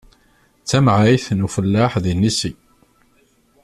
D 0.61 0.65
tamɛayt 0.69 1.25
n 1.33 1.45
ufellaḥ 1.47 1.93
d 2.03 2.05
yinisi. 2.09 2.51